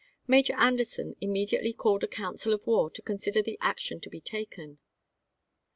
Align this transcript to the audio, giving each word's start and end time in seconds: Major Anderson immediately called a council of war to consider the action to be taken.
Major 0.25 0.55
Anderson 0.57 1.15
immediately 1.21 1.73
called 1.73 2.03
a 2.03 2.07
council 2.07 2.53
of 2.53 2.65
war 2.65 2.89
to 2.89 3.03
consider 3.03 3.43
the 3.43 3.59
action 3.61 3.99
to 3.99 4.09
be 4.09 4.19
taken. 4.19 4.79